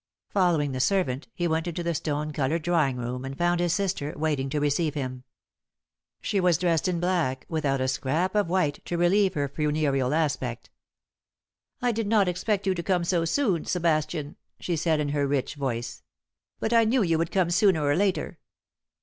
[0.29, 4.11] Following the servant, he went into the stone coloured drawing room, and found his sister
[4.17, 5.23] waiting to receive him.
[6.23, 10.71] She was dressed in black, without a scrap of white to relieve her funereal aspect.
[11.83, 15.55] "I did not expect you to come so soon, Sebastian," she said, in her rich,
[15.55, 16.01] low voice.
[16.59, 18.39] "But I knew you would come sooner or later."